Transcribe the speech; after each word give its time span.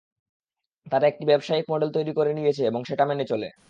তারা 0.87 1.05
একটি 1.07 1.23
ব্যবসায়িক 1.27 1.65
মডেল 1.71 1.89
তৈরি 1.93 2.11
করে 2.15 2.31
নিয়েছে 2.33 2.63
এবং 2.65 2.81
সেটা 2.89 3.03
মেনে 3.07 3.25
চলে। 3.25 3.47